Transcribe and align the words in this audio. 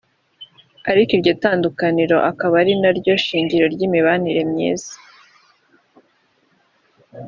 ariko 0.91 1.11
iryo 1.17 1.33
tandukaniro 1.43 2.15
rikaba 2.25 2.55
ari 2.61 2.73
ryo 2.99 3.15
shingiro 3.25 3.65
ry’imibanire 3.73 4.41
myiza” 4.51 4.93